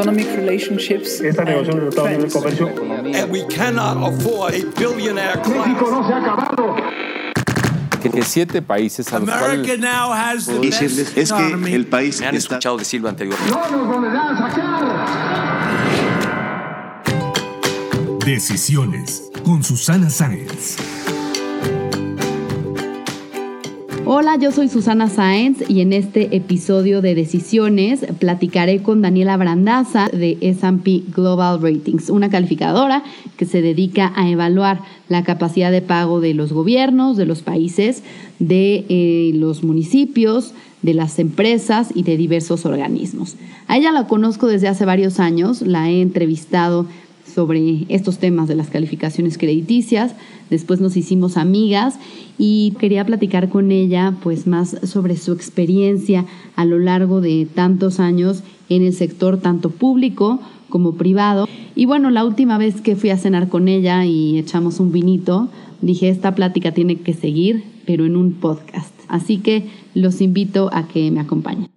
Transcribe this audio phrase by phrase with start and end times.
[0.00, 2.68] economic relationships Esta negociación de Comercio.
[3.14, 5.90] And we cannot afford a billionaire México class.
[5.90, 6.76] no se ha acabado.
[8.00, 11.86] que, siete países a los America cuales now has the decirles best es que el
[11.86, 13.52] país Me han está escuchado decirlo anteriormente.
[13.52, 14.80] No nos volverán a saquear.
[18.24, 20.99] Decisiones con Susana Sáenz.
[24.12, 30.08] Hola, yo soy Susana Sáenz y en este episodio de Decisiones platicaré con Daniela Brandaza
[30.08, 33.04] de S&P Global Ratings, una calificadora
[33.36, 38.02] que se dedica a evaluar la capacidad de pago de los gobiernos, de los países,
[38.40, 43.36] de eh, los municipios, de las empresas y de diversos organismos.
[43.68, 46.86] A ella la conozco desde hace varios años, la he entrevistado
[47.24, 50.14] sobre estos temas de las calificaciones crediticias.
[50.50, 51.98] Después nos hicimos amigas
[52.38, 58.00] y quería platicar con ella pues más sobre su experiencia a lo largo de tantos
[58.00, 61.48] años en el sector tanto público como privado.
[61.74, 65.48] Y bueno, la última vez que fui a cenar con ella y echamos un vinito,
[65.82, 68.94] dije, esta plática tiene que seguir, pero en un podcast.
[69.08, 71.68] Así que los invito a que me acompañen.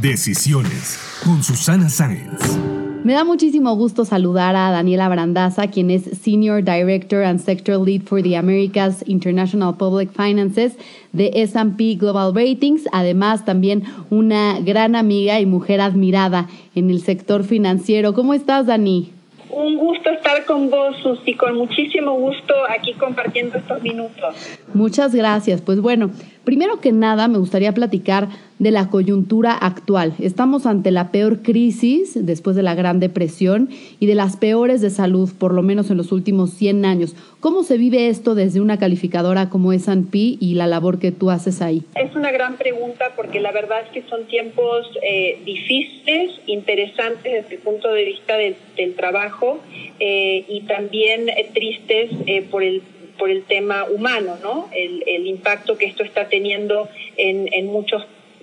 [0.00, 2.69] Decisiones con Susana Sáenz.
[3.02, 8.02] Me da muchísimo gusto saludar a Daniela Brandaza, quien es Senior Director and Sector Lead
[8.02, 10.76] for the Americas International Public Finances
[11.12, 17.42] de S&P Global Ratings, además también una gran amiga y mujer admirada en el sector
[17.44, 18.12] financiero.
[18.12, 19.10] ¿Cómo estás, Dani?
[19.50, 24.34] Un gusto estar con vos, Susi, con muchísimo gusto aquí compartiendo estos minutos.
[24.74, 25.60] Muchas gracias.
[25.62, 26.10] Pues bueno,
[26.44, 30.14] primero que nada me gustaría platicar de la coyuntura actual.
[30.18, 34.90] Estamos ante la peor crisis después de la Gran Depresión y de las peores de
[34.90, 37.16] salud, por lo menos en los últimos 100 años.
[37.40, 41.62] ¿Cómo se vive esto desde una calificadora como S&P y la labor que tú haces
[41.62, 41.84] ahí?
[41.94, 47.54] Es una gran pregunta porque la verdad es que son tiempos eh, difíciles, interesantes desde
[47.54, 48.56] el punto de vista del,
[48.96, 49.60] trabajo
[49.98, 52.82] eh, y también eh, tristes eh, por el
[53.20, 54.68] por el tema humano, ¿no?
[54.74, 58.02] El, el impacto que esto está teniendo en, en muchos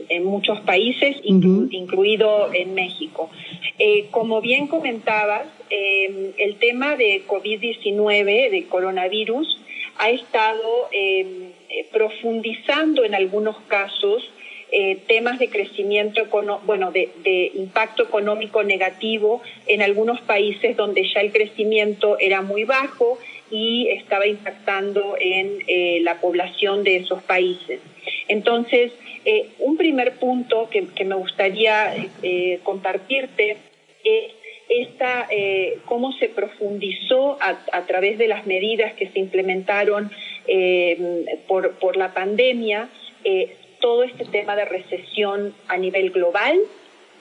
[0.10, 3.32] en muchos países, inclu incluido en México.
[3.80, 9.60] Eh, como bien comentabas, eh, el tema de COVID-19, de coronavirus,
[9.98, 11.50] ha estado eh,
[11.92, 14.24] profundizando en algunos casos
[14.70, 16.24] eh, temas de crecimiento,
[16.66, 22.66] bueno, de, de, impacto económico negativo en algunos países donde ya el crecimiento era muy
[22.66, 23.18] bajo
[23.50, 27.80] y estaba impactando en eh, la población de esos países.
[28.28, 28.92] Entonces,
[29.26, 33.58] eh, un primer punto que, que me gustaría eh, compartirte
[34.04, 34.32] es
[34.70, 35.30] esta,
[35.86, 40.12] cómo se profundizó a, a, través de las medidas que se implementaron
[41.48, 42.90] por, por, la pandemia
[43.80, 46.58] todo este tema de recesión a nivel global,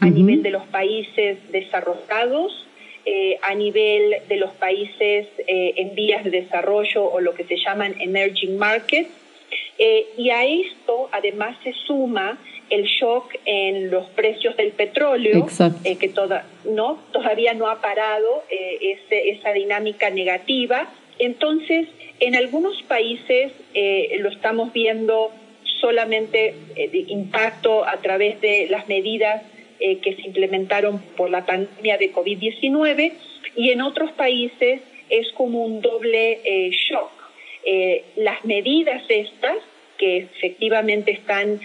[0.00, 0.12] a uh -huh.
[0.12, 2.65] nivel de los países desarrollados,
[3.08, 7.56] eh, a nivel de los países eh, en vías de desarrollo o lo que se
[7.56, 9.10] llaman emerging markets.
[9.78, 12.36] Eh, y a esto además se suma
[12.68, 15.46] el shock en los precios del petróleo,
[16.00, 20.92] que toda, no, todavía no ha parado ese, esa dinámica negativa.
[21.20, 21.86] Entonces,
[22.18, 25.30] en algunos países eh, lo estamos viendo
[25.80, 29.44] solamente de impacto a través de las medidas
[29.78, 33.12] eh, que se implementaron por la pandemia de COVID-19
[33.56, 37.10] y en otros países es como un doble eh, shock.
[37.64, 39.58] Eh, las medidas estas
[39.98, 41.58] que efectivamente están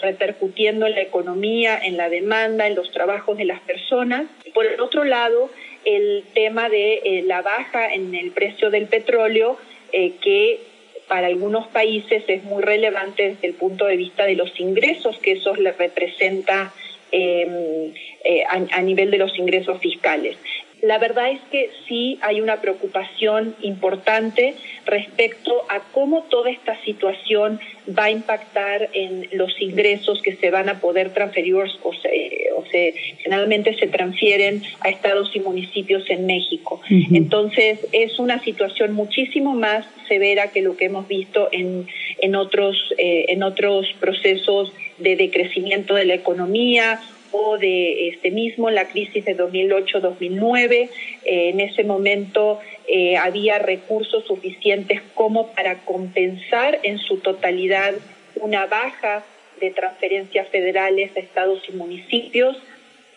[0.00, 4.24] repercutiendo en la economía, en la demanda, en los trabajos de las personas.
[4.54, 5.50] Por el otro lado,
[5.84, 9.58] el tema de la baja en el precio del petróleo
[9.92, 10.60] que
[11.08, 15.32] para algunos países es muy relevante desde el punto de vista de los ingresos que
[15.32, 16.72] eso les representa
[17.18, 17.92] eh,
[18.24, 20.36] eh, a, a, nivel de los ingresos fiscales.
[20.82, 24.54] La verdad es que sí hay una preocupación importante
[24.84, 27.58] respecto a cómo toda esta situación
[27.98, 32.64] va a impactar en los ingresos que se van a poder transferir o se, o
[32.66, 36.82] se generalmente se transfieren a estados y municipios en México.
[36.90, 37.16] Uh -huh.
[37.16, 41.86] Entonces es una situación muchísimo más severa que lo que hemos visto en,
[42.20, 47.00] en, otros, eh, en otros procesos de decrecimiento de la economía
[47.32, 50.88] o de este mismo la crisis de 2008-2009.
[51.24, 57.94] Eh, en ese momento eh, había recursos suficientes como para compensar en su totalidad
[58.36, 59.24] una baja
[59.60, 62.56] de transferencias federales a estados y municipios.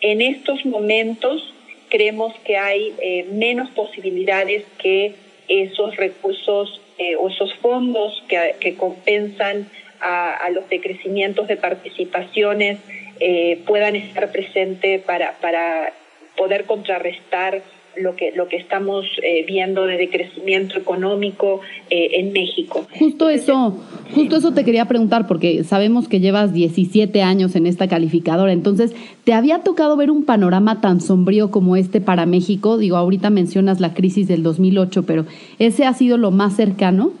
[0.00, 1.54] En estos momentos
[1.88, 5.14] creemos que hay eh, menos posibilidades que
[5.48, 6.80] esos recursos
[7.18, 12.78] o esos fondos que, que compensan a, a, los decrecimientos de participaciones
[13.20, 15.92] eh, puedan estar presentes para, para
[16.36, 17.62] poder contrarrestar
[17.96, 21.60] lo que, lo que estamos eh, viendo de decrecimiento económico
[21.90, 22.86] eh, en México.
[22.98, 23.78] Justo eso,
[24.14, 28.94] justo eso te quería preguntar, porque sabemos que llevas 17 años en esta calificadora, entonces,
[29.24, 32.78] ¿te había tocado ver un panorama tan sombrío como este para México?
[32.78, 35.26] Digo, ahorita mencionas la crisis del 2008, pero
[35.58, 37.12] ¿ese ha sido lo más cercano?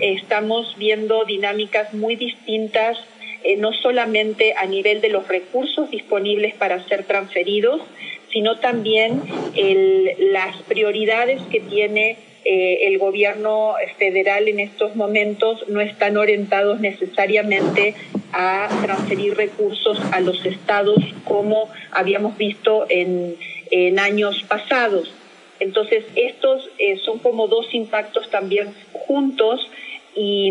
[0.00, 2.98] Estamos viendo dinámicas muy distintas,
[3.44, 7.82] eh, no solamente a nivel de los recursos disponibles para ser transferidos,
[8.32, 9.22] sino también
[10.32, 17.94] las prioridades que tiene eh, el gobierno federal en estos momentos no están orientados necesariamente
[18.32, 23.36] a transferir recursos a los estados como habíamos visto en,
[23.70, 25.12] en años pasados.
[25.60, 29.68] Entonces, estos eh, son como dos impactos también juntos
[30.14, 30.50] y,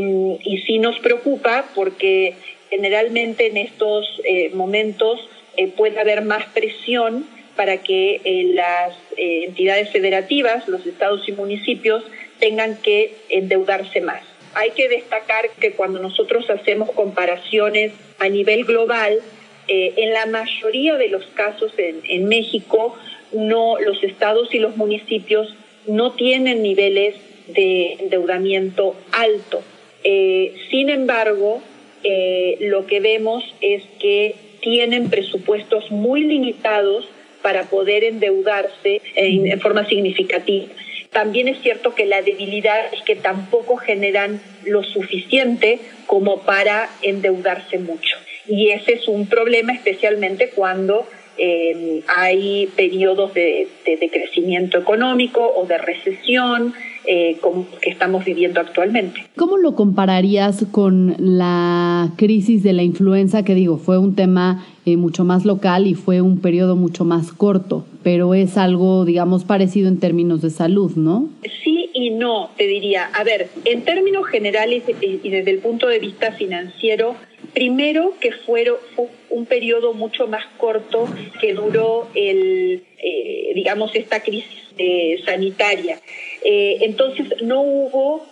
[0.65, 2.35] sí nos preocupa porque
[2.69, 5.19] generalmente en estos eh, momentos
[5.55, 7.25] eh, puede haber más presión
[7.57, 12.03] para que eh, las eh, entidades federativas, los estados y municipios,
[12.39, 14.21] tengan que endeudarse más.
[14.53, 19.19] Hay que destacar que cuando nosotros hacemos comparaciones a nivel global,
[19.67, 22.97] eh, en la mayoría de los casos en, México,
[23.31, 25.55] no, los estados y los municipios
[25.87, 27.15] no tienen niveles
[27.47, 29.63] de endeudamiento alto.
[30.03, 31.61] Eh, sin embargo,
[32.03, 37.07] eh, lo que vemos es que tienen presupuestos muy limitados
[37.41, 40.67] para poder endeudarse en, en, forma significativa.
[41.11, 47.79] También es cierto que la debilidad es que tampoco generan lo suficiente como para endeudarse
[47.79, 48.17] mucho.
[48.47, 51.07] Y ese es un problema especialmente cuando
[51.37, 56.73] eh, hay periodos de, de, de, crecimiento económico o de recesión
[57.09, 59.23] eh, como que estamos viviendo actualmente.
[59.37, 63.43] ¿Cómo lo compararías con la crisis de la influenza?
[63.43, 67.31] Que digo, fue un tema eh, mucho más local y fue un periodo mucho más
[67.31, 71.29] corto, pero es algo, digamos, parecido en términos de salud, ¿no?
[71.63, 73.09] Sí y no, te diría.
[73.13, 77.15] A ver, en términos generales y desde el punto de vista financiero,
[77.53, 81.07] primero que fueron, fue un periodo mucho más corto
[81.39, 85.99] que duró el, eh, digamos, esta crisis eh, sanitaria.
[86.43, 88.25] Eh, entonces no hubo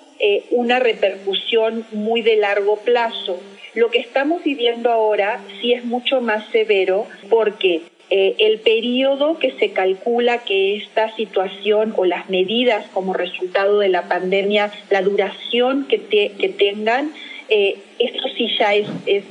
[0.51, 3.37] una repercusión muy de largo plazo.
[3.73, 9.71] Lo que estamos viviendo ahora sí es mucho más severo porque el periodo que se
[9.71, 15.97] calcula que esta situación o las medidas como resultado de la pandemia, la duración que,
[15.97, 17.11] te, que tengan,
[17.49, 19.23] eh, esto sí ya es, es,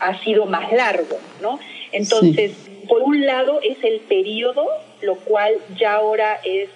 [0.00, 1.58] ha sido más largo, ¿no?
[1.92, 2.86] Entonces, sí.
[2.88, 4.66] por un lado es el periodo,
[5.02, 6.68] lo cual ya ahora es,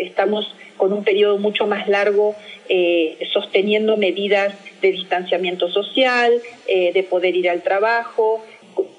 [0.00, 2.34] estamos con un periodo mucho más largo
[2.68, 8.42] eh, sosteniendo medidas de distanciamiento social, eh, de poder ir al trabajo,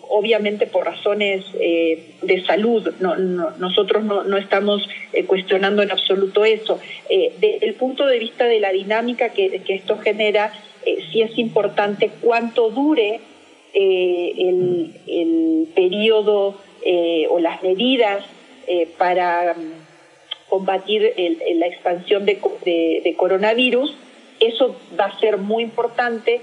[0.10, 5.92] obviamente por razones eh, de salud, no, no, nosotros no, no estamos eh, cuestionando en
[5.92, 6.80] absoluto eso.
[7.10, 10.54] Eh, desde el punto de vista de la dinámica que, que esto genera,
[11.12, 13.20] sí es importante cuánto dure
[13.74, 16.56] el, el, periodo
[17.30, 18.24] o las medidas
[18.98, 19.56] para
[20.50, 23.96] combatir el, la expansión de, de, de, coronavirus.
[24.40, 26.42] Eso va a ser muy importante,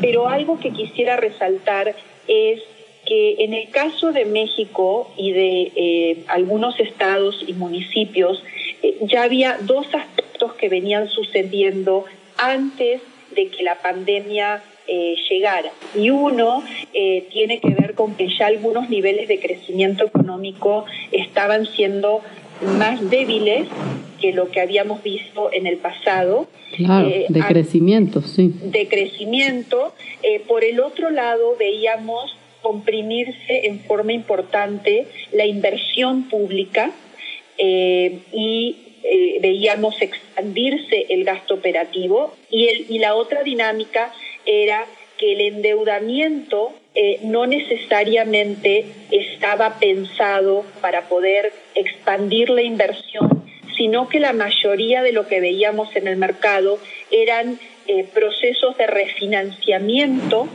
[0.00, 1.94] pero algo que quisiera resaltar
[2.28, 2.62] es
[3.08, 8.42] que en el caso de México y de eh, algunos estados y municipios,
[8.82, 12.04] eh, ya había dos aspectos que venían sucediendo
[12.36, 13.00] antes
[13.34, 15.70] de que la pandemia eh, llegara.
[15.94, 16.62] Y uno
[16.94, 22.22] eh, tiene que ver con que ya algunos niveles de crecimiento económico estaban siendo
[22.78, 23.68] más débiles
[24.18, 26.48] que lo que habíamos visto en el pasado.
[26.74, 28.54] Claro, eh, de crecimiento, sí.
[28.62, 29.92] De crecimiento.
[30.46, 36.92] Por el otro lado, veíamos comprimirse en forma importante la inversión pública
[37.58, 44.12] y eh, veíamos expandirse el gasto operativo y, el, y la otra dinámica
[44.44, 44.86] era
[45.18, 53.44] que el endeudamiento eh, no necesariamente estaba pensado para poder expandir la inversión,
[53.76, 56.78] sino que la mayoría de lo que veíamos en el mercado
[57.10, 60.48] eran eh, procesos de refinanciamiento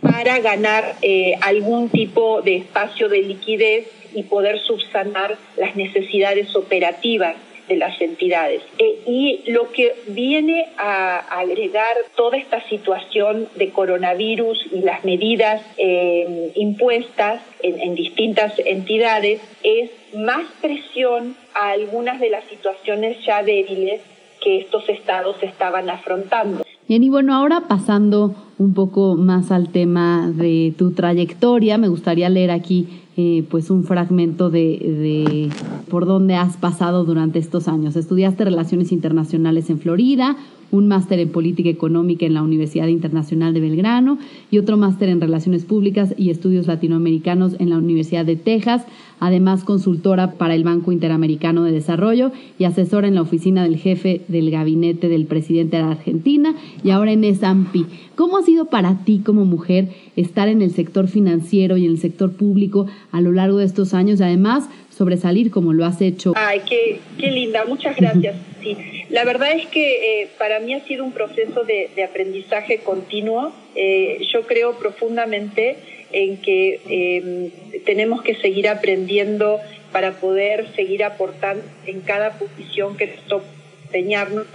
[0.00, 0.94] para ganar
[1.40, 7.34] algún tipo de espacio de liquidez y poder subsanar las necesidades operativas
[7.68, 8.62] de las entidades.
[8.78, 15.62] Eh, y lo que viene a agregar toda esta situación de coronavirus y las medidas
[15.76, 23.42] eh, impuestas en, en distintas entidades es más presión a algunas de las situaciones ya
[23.42, 24.00] débiles
[24.40, 26.64] que estos estados estaban afrontando.
[26.88, 32.30] Bien, y bueno, ahora pasando un poco más al tema de tu trayectoria, me gustaría
[32.30, 35.50] leer aquí eh, pues un fragmento de, de
[35.88, 37.96] por dónde has pasado durante estos años.
[37.96, 40.36] Estudiaste Relaciones Internacionales en Florida,
[40.70, 44.18] un máster en Política Económica en la Universidad Internacional de Belgrano
[44.50, 48.84] y otro máster en Relaciones Públicas y Estudios Latinoamericanos en la Universidad de Texas,
[49.20, 54.22] además consultora para el Banco Interamericano de Desarrollo y asesora en la oficina del jefe
[54.28, 56.54] del gabinete del presidente de Argentina
[56.84, 57.84] y ahora en S&P.
[58.14, 61.98] ¿Cómo ha sido para ti como mujer estar en el sector financiero y en el
[61.98, 64.68] sector público a lo largo de estos años además
[64.98, 66.32] sobresalir como lo has hecho?
[66.36, 68.36] Ay, qué, qué linda, muchas gracias.
[68.60, 68.76] Sí,
[69.08, 73.52] la verdad es que eh, para mí ha sido un proceso de, de aprendizaje continuo.
[73.76, 75.76] Eh, yo creo profundamente
[76.10, 77.50] en que eh,
[77.86, 79.60] tenemos que seguir aprendiendo
[79.92, 83.46] para poder seguir aportando en cada posición que nos toca
[83.84, 84.46] empeñarnos.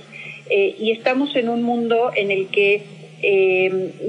[0.49, 2.83] y estamos en un mundo en el que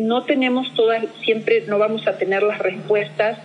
[0.01, 3.39] no tenemos todas, siempre no vamos a tener las respuestas.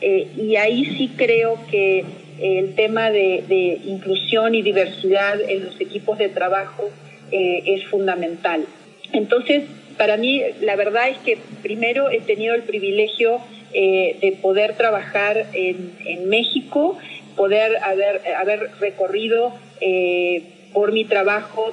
[0.00, 2.04] y ahí sí creo que
[2.40, 6.90] el tema de, inclusión y diversidad en los equipos de trabajo
[7.30, 8.66] eh, es fundamental.
[9.12, 9.64] Entonces,
[9.96, 13.40] para mí, la verdad es que primero he tenido el privilegio
[13.72, 16.98] eh, de poder trabajar en, México,
[17.36, 21.72] poder haber, recorrido eh, por mi trabajo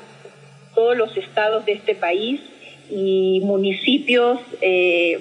[0.75, 2.41] todos los estados de este país
[2.91, 4.39] y municipios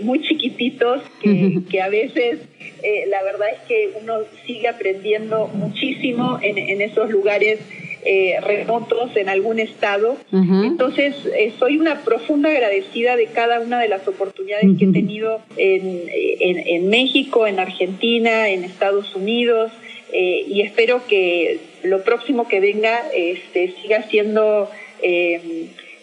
[0.03, 2.41] muy chiquititos que, que a veces
[2.83, 7.61] eh, la verdad es que uno sigue aprendiendo muchísimo en, esos lugares
[8.05, 10.17] eh, remotos en algún estado.
[10.33, 15.41] Entonces, eh, soy una profunda agradecida de cada una de las oportunidades que he tenido
[15.57, 19.73] en, en, México, en Argentina, en Estados Unidos,
[20.13, 24.69] y espero que lo próximo que venga este, siga siendo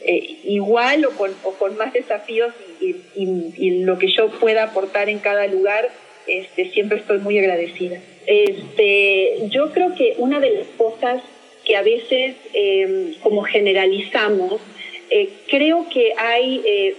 [0.08, 5.90] igual o con, más desafíos y, lo que yo pueda aportar en cada lugar
[6.28, 8.02] este, siempre estoy muy agradecida.
[8.26, 11.22] Este, yo creo que una de las cosas
[11.64, 14.62] que a veces em, como generalizamos,
[15.10, 16.96] eh, creo que hay, eh,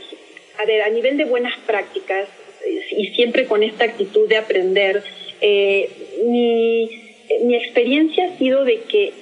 [0.59, 2.29] a ver, a nivel de buenas prácticas
[2.91, 5.03] y siempre con esta actitud de aprender,
[5.41, 5.89] eh,
[6.27, 6.91] mi,
[7.45, 9.13] mi, experiencia ha sido de que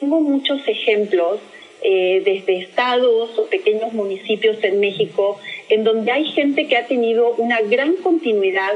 [0.00, 1.40] tengo muchos ejemplos
[1.82, 7.60] desde estados o pequeños municipios en México en donde hay gente que ha tenido una
[7.60, 8.74] gran continuidad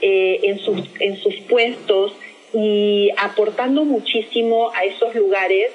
[0.00, 2.12] eh, en, sus, en sus puestos
[2.52, 5.70] y aportando muchísimo a esos lugares.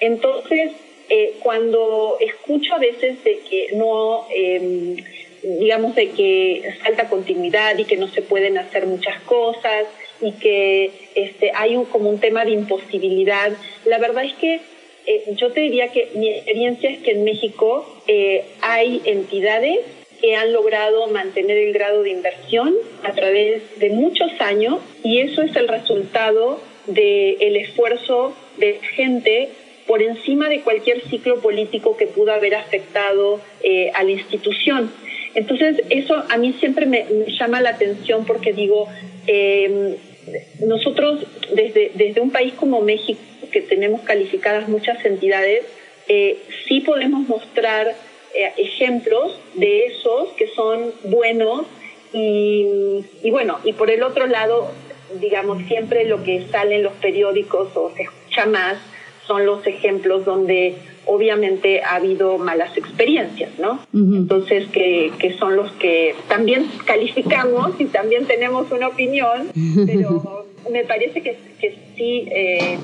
[0.00, 0.72] Entonces,
[1.08, 4.96] eh, cuando escucho a veces de que no, em,
[5.42, 9.86] digamos, de que falta continuidad y que no se pueden hacer muchas cosas
[10.20, 13.52] y que este, hay un, como un tema de imposibilidad,
[13.84, 14.60] la verdad es que
[15.06, 17.86] eh, yo te diría que mi experiencia es que en México
[18.60, 19.80] hay entidades
[20.20, 25.42] que han logrado mantener el grado de inversión a través de muchos años y eso
[25.42, 29.50] es el resultado del esfuerzo de gente
[29.86, 34.90] por encima de cualquier ciclo político que pudo haber afectado eh, a la institución.
[35.34, 37.04] Entonces, eso a mí siempre me,
[37.38, 38.88] llama la atención porque digo,
[39.26, 39.96] eh,
[40.60, 43.20] nosotros desde, desde un país como México,
[43.54, 45.64] que tenemos calificadas muchas entidades,
[46.08, 47.94] eh, sí podemos mostrar
[48.34, 51.66] eh, ejemplos de esos que son buenos
[52.12, 54.72] y, y, bueno, y por el otro lado,
[55.20, 58.76] digamos, siempre lo que sale en los periódicos o se escucha más
[59.24, 60.74] son los ejemplos donde
[61.06, 63.78] obviamente ha habido malas experiencias, ¿no?
[63.92, 69.50] Entonces, que, que, son los que también calificamos y también tenemos una opinión,
[69.86, 72.78] pero me parece que, que sí, eh,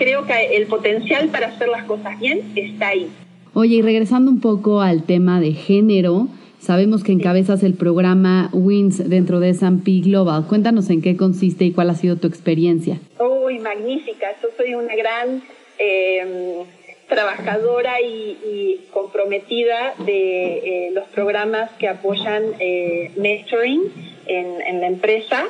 [0.00, 3.10] creo que el potencial para hacer las cosas bien está ahí.
[3.52, 6.28] Oye, y regresando un poco al tema de género,
[6.58, 10.46] sabemos que encabezas el programa WINS dentro de S&P Global.
[10.48, 12.98] Cuéntanos en qué consiste y cuál ha sido tu experiencia.
[13.18, 14.28] Uy, magnífica.
[14.42, 15.42] Yo soy una gran
[15.78, 16.64] em,
[17.06, 23.82] trabajadora y, comprometida de eh, los programas que apoyan eh, mentoring
[24.26, 25.44] en, en, la empresa.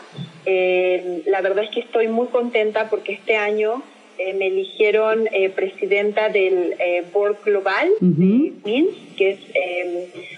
[0.45, 3.83] Em, la verdad es que estoy muy contenta porque este año
[4.22, 9.38] eh, me eligieron eh, presidenta del eh, Board Global de WINS, que es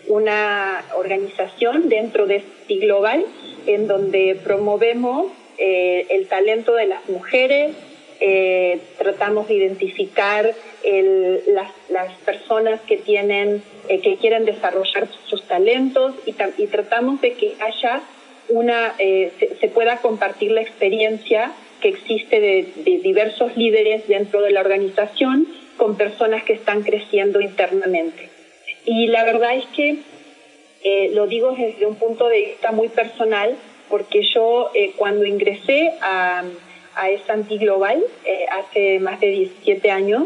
[0.06, 3.24] una organización dentro de CIT Global
[3.66, 7.74] en donde promovemos el talento de las mujeres,
[8.98, 16.66] tratamos de identificar las, las, personas que tienen que quieren desarrollar sus talentos y, y
[16.68, 18.02] tratamos de que haya
[18.48, 24.60] una se, se pueda compartir la experiencia que existe de, diversos líderes dentro de la
[24.60, 25.46] organización
[25.76, 28.30] con personas que están creciendo internamente.
[28.86, 29.98] Y la verdad es que
[30.84, 33.56] eh, lo digo desde un punto de vista muy personal,
[33.90, 36.44] porque yo eh, cuando ingresé a,
[36.94, 40.24] a S&P Global eh, hace más de 17 años,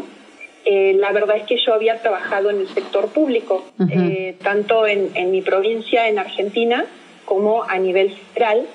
[0.69, 5.11] eh, la verdad es que yo había trabajado en el sector público, eh, tanto en,
[5.15, 6.85] en, mi provincia, en Argentina,
[7.23, 8.67] como a nivel federal.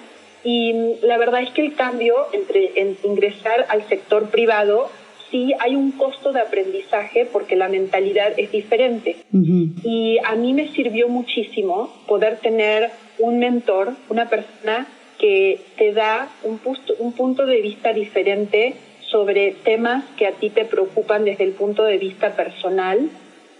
[0.44, 4.90] Y la verdad es que el cambio entre en ingresar al sector privado,
[5.30, 9.16] sí hay un costo de aprendizaje porque la mentalidad es diferente.
[9.32, 9.72] Uh -huh.
[9.84, 14.86] Y a mí me sirvió muchísimo poder tener un mentor, una persona
[15.18, 16.60] que te da un,
[16.98, 18.74] un punto de vista diferente
[19.10, 23.10] sobre temas que a ti te preocupan desde el punto de vista personal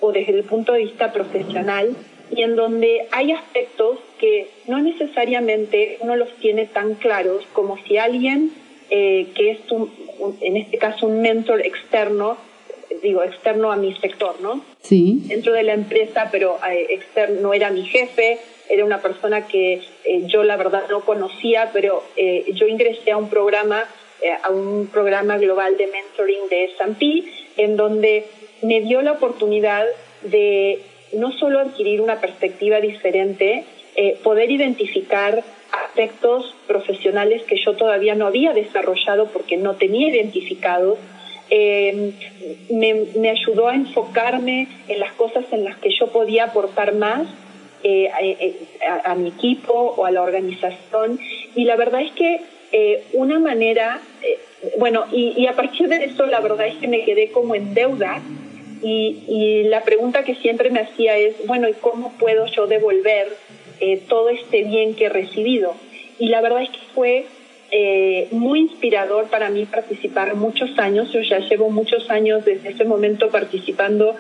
[0.01, 1.95] o desde el punto de vista profesional
[2.35, 7.99] y en donde hay aspectos que no necesariamente uno los tiene tan claros como si
[7.99, 8.53] alguien
[8.91, 12.37] eh, que es un, un, en este caso un mentor externo
[13.03, 15.23] digo externo a mi sector no sí.
[15.27, 19.83] Dentro de la empresa pero eh, externo no era mi jefe era una persona que
[20.05, 23.85] eh, yo la verdad no conocía pero eh, yo ingresé a un programa
[24.45, 27.25] a un programa global de mentoring de S&P,
[27.57, 28.25] en donde
[28.63, 29.85] me dio la oportunidad
[30.23, 30.81] de
[31.15, 33.65] no solo adquirir una perspectiva diferente,
[33.97, 40.99] eh, poder identificar aspectos profesionales que yo todavía no había desarrollado porque no tenía identificados.
[41.51, 42.13] Eh,
[42.71, 47.27] me, ayudó a enfocarme en las cosas en las que yo podía aportar más
[47.83, 48.09] eh,
[48.87, 51.19] a, a, mi equipo o a la organización.
[51.55, 52.41] Y la verdad es que
[52.75, 54.39] eh, una manera, eh,
[54.79, 57.75] bueno, y, y, a partir de eso la verdad es que me quedé como en
[57.75, 58.23] deuda
[58.83, 63.29] y, y la pregunta que siempre me hacía es, bueno, ¿y cómo puedo yo devolver
[63.81, 65.75] eh, todo este bien que he recibido?
[66.19, 67.27] Y la verdad es que fue
[68.33, 73.31] muy inspirador para mí participar muchos años, yo ya llevo muchos años desde ese momento
[73.31, 74.15] participando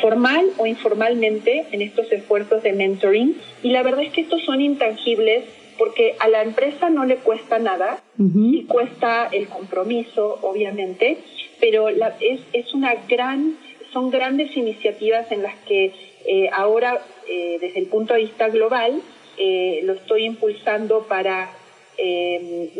[0.00, 4.60] formal o informalmente en estos esfuerzos de mentoring y la verdad es que estos son
[4.60, 5.42] intangibles
[5.78, 8.50] porque a la empresa no le cuesta nada, uh -huh.
[8.50, 11.18] sí cuesta el compromiso, obviamente,
[11.60, 13.56] pero la, es, es una gran,
[13.92, 15.92] son grandes iniciativas en las que
[16.26, 19.00] eh, ahora, eh, desde el punto de vista global,
[19.36, 21.50] eh, lo estoy impulsando para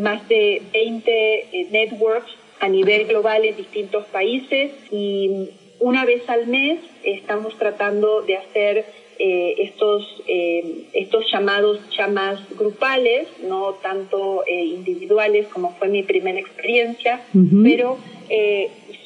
[0.00, 6.80] más de 20 networks a nivel global en distintos países y una vez al mes
[7.04, 8.84] estamos tratando de hacer
[9.18, 16.38] eh, estos, eh, estos llamados chamas grupales, no tanto eh, individuales como fue mi primera
[16.38, 17.62] experiencia, uh -huh.
[17.62, 17.98] pero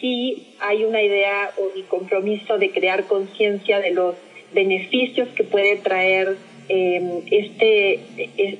[0.01, 4.14] sí hay una idea o mi compromiso de crear conciencia de los
[4.55, 6.37] beneficios que puede traer
[6.68, 8.01] este,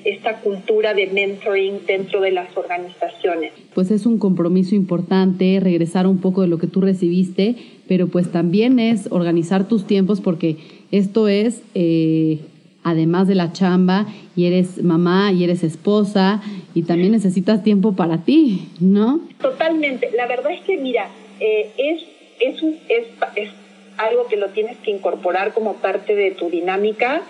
[0.05, 3.53] esta cultura de mentoring dentro de las organizaciones.
[3.73, 7.55] Pues es un compromiso importante regresar un poco de lo que tú recibiste,
[7.87, 10.57] pero pues también es organizar tus tiempos porque
[10.91, 12.39] esto es, eh,
[12.83, 16.41] además de la chamba, y eres mamá y eres esposa,
[16.73, 19.21] y también necesitas tiempo para ti, ¿no?
[19.41, 20.09] Totalmente.
[20.15, 22.01] La verdad es que, mira, eh, es,
[22.39, 23.49] es, es, es
[23.97, 27.21] algo que lo tienes que incorporar como parte de tu dinámica,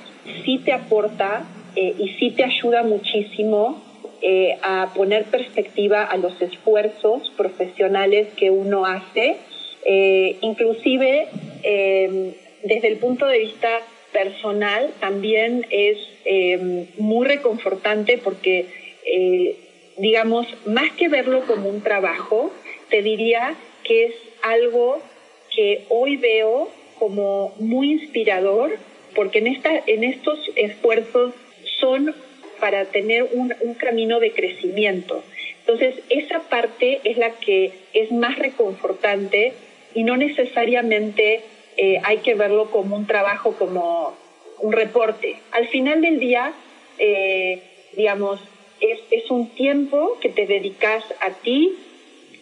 [0.46, 1.46] sí te aporta
[1.76, 3.82] eh, y sí te ayuda muchísimo
[4.22, 9.38] eh, a poner perspectiva a los esfuerzos profesionales que uno hace,
[9.86, 11.28] eh, inclusive
[12.64, 18.66] desde el punto de vista personal también es eh, muy reconfortante porque,
[19.06, 19.56] eh,
[19.98, 22.52] digamos, más que verlo como un trabajo,
[22.90, 25.02] te diría que es algo
[25.54, 28.78] que hoy veo como muy inspirador
[29.16, 31.34] porque en, esta, en estos esfuerzos
[31.80, 32.14] son
[32.60, 35.24] para tener un, un camino de crecimiento.
[35.62, 39.54] Entonces, esa parte es la que es más reconfortante
[39.94, 41.42] y no necesariamente
[41.78, 44.14] eh, hay que verlo como un trabajo, como
[44.60, 45.38] un reporte.
[45.52, 46.54] Al final del día,
[46.98, 47.62] eh,
[47.96, 48.40] digamos,
[48.82, 51.76] es, es, un tiempo que te dedicas a ti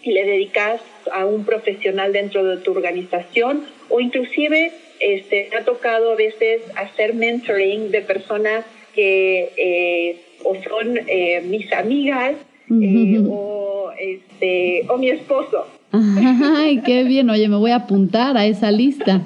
[0.03, 5.65] y le dedicas a un profesional dentro de tu organización o inclusive este, me ha
[5.65, 12.35] tocado a veces hacer mentoring de personas que eh, o son eh, mis amigas
[12.69, 15.67] eh, o, este, o mi esposo.
[15.91, 17.29] Ay, qué bien.
[17.29, 19.21] Oye, me voy a apuntar a esa lista.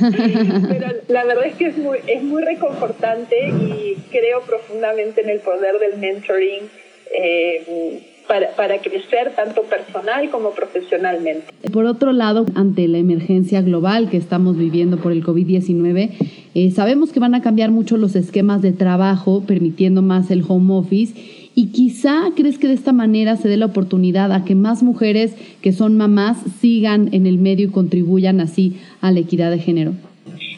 [0.00, 5.40] Pero la verdad es que es muy, es muy reconfortante y creo profundamente en el
[5.40, 6.68] poder del mentoring
[7.16, 11.46] eh, para, para crecer tanto personal como profesionalmente.
[11.72, 16.10] Por otro lado, ante la emergencia global que estamos viviendo por el COVID-19,
[16.54, 20.74] eh, sabemos que van a cambiar mucho los esquemas de trabajo, permitiendo más el home
[20.74, 21.14] office
[21.56, 25.34] y quizá crees que de esta manera se dé la oportunidad a que más mujeres
[25.62, 29.94] que son mamás sigan en el medio y contribuyan así a la equidad de género.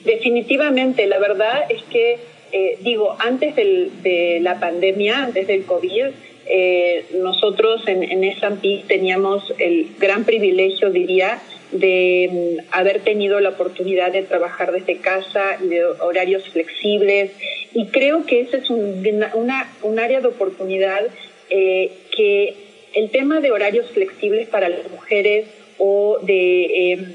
[0.04, 2.18] Definitivamente, la verdad es que
[2.50, 6.06] eh, digo, antes de la pandemia, antes del COVID,
[6.50, 11.40] eh, nosotros en, en S&P teníamos el gran privilegio, diría,
[11.72, 17.32] de mm, haber tenido la oportunidad de trabajar desde casa de horarios flexibles.
[17.74, 19.04] Y creo que ese es un,
[19.35, 21.07] una, un área de oportunidad
[21.50, 22.54] eh, que
[22.94, 25.46] el tema de horarios flexibles para las mujeres
[25.78, 27.07] o de em,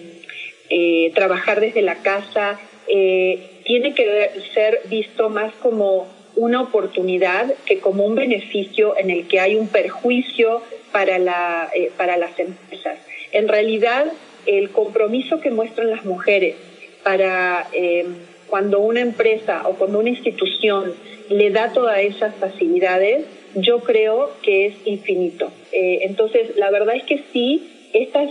[0.69, 7.79] eh, trabajar desde la casa eh, tiene que ser visto más como una oportunidad que
[7.79, 10.61] como un beneficio en el que hay un perjuicio
[10.91, 12.97] para, la, para las empresas.
[13.31, 14.11] En realidad,
[14.45, 16.55] el compromiso que muestran las mujeres
[17.03, 18.15] para em,
[18.53, 20.93] cuando una empresa o cuando una institución
[21.27, 25.51] le da todas esas facilidades, yo creo que es infinito.
[25.71, 28.29] Eh, entonces, la verdad es que sí, estas,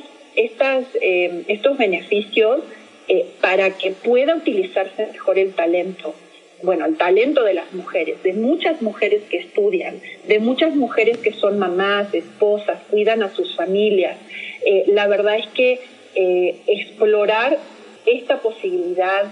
[1.01, 2.61] em, estos beneficios
[3.09, 6.15] eh, para que pueda utilizarse mejor el talento,
[6.63, 11.33] bueno, el talento de las mujeres, de muchas mujeres que estudian, de muchas mujeres que
[11.33, 14.19] son mamás, esposas, cuidan a sus familias.
[14.65, 15.81] Eh, la verdad es que
[16.15, 17.59] eh, explorar
[18.07, 19.25] esta posibilidad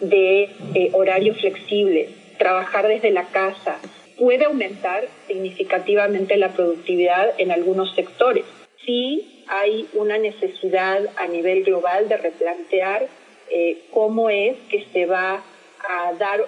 [0.00, 3.78] de eh, horarios flexibles, trabajar desde la casa,
[4.18, 8.44] puede aumentar significativamente la productividad en algunos sectores.
[8.84, 13.06] Sí hay una necesidad a nivel global de replantear
[13.50, 15.42] eh, cómo es que se va
[15.88, 16.40] a dar,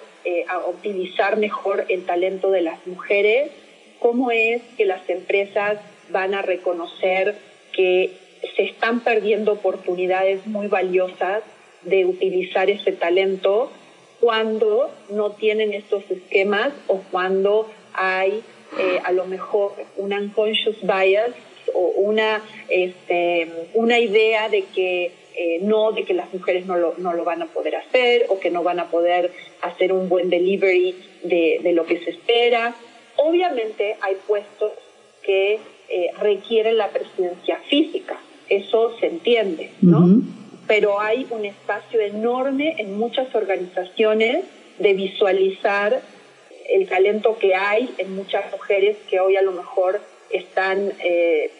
[0.48, 3.50] a utilizar mejor el talento de las mujeres,
[4.00, 5.78] cómo es que las empresas
[6.10, 7.36] van a reconocer
[7.72, 8.10] que
[8.56, 11.42] se están perdiendo oportunidades muy valiosas
[11.82, 13.70] de utilizar ese talento
[14.20, 18.42] cuando no tienen estos esquemas o cuando hay
[18.78, 21.30] eh, a lo mejor un unconscious bias
[21.74, 26.94] o una, este, una idea de que eh, no, de que las mujeres no lo,
[26.98, 30.28] no lo van a poder hacer o que no van a poder hacer un buen
[30.28, 32.74] delivery de, de lo que se espera.
[33.16, 34.72] Obviamente hay puestos
[35.22, 38.18] que eh, requieren la presencia física
[38.50, 40.20] eso se entiende, ¿no?
[40.70, 44.44] Pero hay un espacio enorme en muchas organizaciones
[44.78, 46.00] de visualizar
[46.68, 51.50] el talento que hay en muchas mujeres que hoy a lo mejor están eh,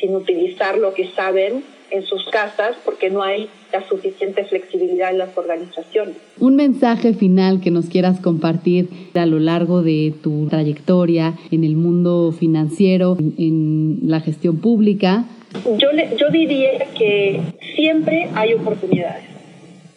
[0.00, 5.18] sin, utilizar lo que saben en sus casas porque no hay la suficiente flexibilidad en
[5.18, 6.16] las organizaciones.
[6.40, 11.76] Un mensaje final que nos quieras compartir a lo largo de tu trayectoria en el
[11.76, 15.26] mundo financiero, en la gestión pública,
[15.78, 17.40] yo, yo diría que
[17.74, 19.24] siempre hay oportunidades.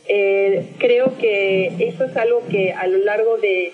[0.08, 3.74] Eh, creo que eso es algo que a lo largo de,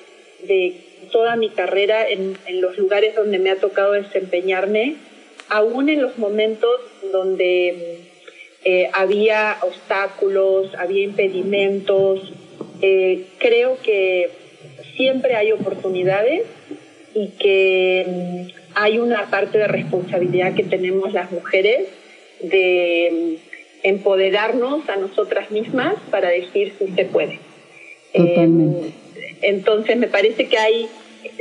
[1.11, 4.95] toda mi carrera, en, los lugares donde me ha tocado desempeñarme,
[5.49, 6.79] aún en los momentos
[7.11, 7.99] donde
[8.63, 12.31] eh, había obstáculos, había impedimentos,
[12.81, 14.29] eh, creo que
[14.95, 16.43] siempre hay oportunidades
[17.13, 21.87] y que mm, hay una parte de responsabilidad que tenemos las mujeres
[22.41, 27.39] de mm, empoderarnos a nosotras mismas para decir si se puede.
[28.13, 28.91] Totalmente.
[29.41, 30.89] entonces me parece que hay,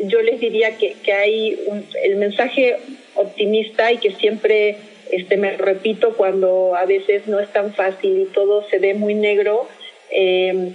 [0.05, 1.59] yo les diría que, que hay
[2.05, 2.77] el mensaje
[3.17, 4.77] optimista y que siempre
[5.11, 9.15] este, me repito cuando a veces no es tan fácil y todo se ve muy
[9.15, 9.67] negro,
[10.13, 10.73] eh,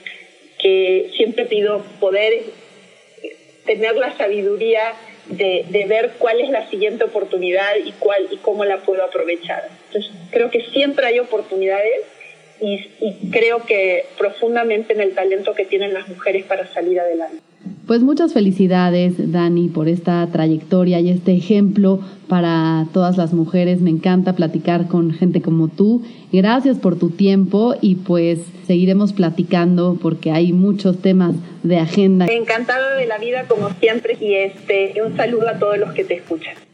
[0.60, 2.42] que siempre pido poder
[3.66, 4.94] tener la sabiduría
[5.28, 9.70] de, de, ver cuál es la siguiente oportunidad y, cuál, y cómo la puedo aprovechar.
[9.88, 12.02] Entonces, creo que siempre hay oportunidades
[12.62, 17.42] y, y creo que profundamente en el talento que tienen las mujeres para salir adelante.
[17.88, 23.80] Pues muchas felicidades, Dani, por esta trayectoria y este ejemplo para todas las mujeres.
[23.80, 26.02] Me encanta platicar con gente como tú.
[26.32, 32.26] Gracias por tu tiempo y pues seguiremos platicando porque hay muchos temas de agenda.
[32.26, 36.16] Encantada de la vida como siempre y este un saludo a todos los que te
[36.16, 36.65] escuchan.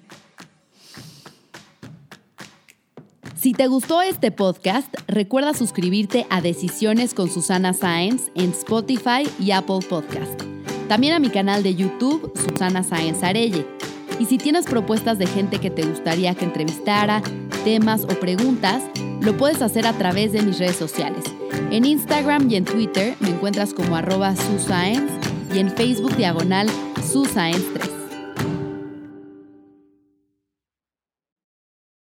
[3.41, 9.49] Si te gustó este podcast, recuerda suscribirte a Decisiones con Susana Sáenz en Spotify y
[9.49, 10.39] Apple Podcast.
[10.87, 13.65] También a mi canal de YouTube, Susana Sáenz Arelle.
[14.19, 17.23] Y si tienes propuestas de gente que te gustaría que entrevistara,
[17.63, 18.83] temas o preguntas,
[19.21, 21.23] lo puedes hacer a través de mis redes sociales.
[21.71, 25.11] En Instagram y en Twitter me encuentras como arroba Susaenz
[25.51, 26.69] y en Facebook diagonal
[27.11, 27.90] Susaenz3.